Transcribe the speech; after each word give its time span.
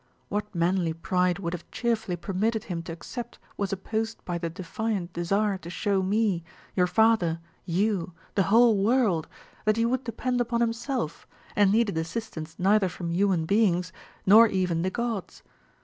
What 0.29 0.55
manly 0.55 0.93
pride 0.93 1.37
would 1.37 1.53
have 1.53 1.69
cheerfully 1.69 2.15
permitted 2.15 2.63
him 2.63 2.81
to 2.81 2.91
accept 2.91 3.37
was 3.55 3.71
opposed 3.71 4.25
by 4.25 4.39
the 4.39 4.49
defiant 4.49 5.13
desire 5.13 5.59
to 5.59 5.69
show 5.69 6.01
me, 6.01 6.43
your 6.75 6.87
father, 6.87 7.39
you, 7.65 8.13
the 8.33 8.41
whole 8.49 8.83
world, 8.83 9.27
that 9.65 9.77
he 9.77 9.85
would 9.85 10.03
depend 10.03 10.41
upon 10.41 10.59
himself, 10.59 11.27
and 11.55 11.71
needed 11.71 11.99
assistance 11.99 12.55
neither 12.57 12.89
from 12.89 13.11
human 13.11 13.45
beings 13.45 13.93
nor 14.25 14.47
even 14.47 14.81
the 14.81 14.89
gods. 14.89 15.43